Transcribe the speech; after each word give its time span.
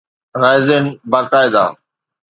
Raisin 0.41 0.85
باقاعده 1.11 1.65